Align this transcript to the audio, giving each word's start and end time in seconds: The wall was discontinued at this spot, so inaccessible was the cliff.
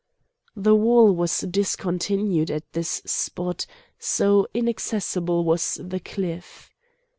The 0.55 0.73
wall 0.73 1.11
was 1.13 1.41
discontinued 1.41 2.49
at 2.49 2.63
this 2.73 3.03
spot, 3.05 3.67
so 3.99 4.47
inaccessible 4.51 5.43
was 5.43 5.79
the 5.79 5.99
cliff. 5.99 6.71